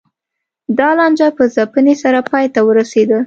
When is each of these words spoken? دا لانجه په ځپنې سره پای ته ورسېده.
دا 0.77 0.89
لانجه 0.97 1.27
په 1.37 1.43
ځپنې 1.55 1.95
سره 2.03 2.19
پای 2.29 2.45
ته 2.53 2.59
ورسېده. 2.67 3.19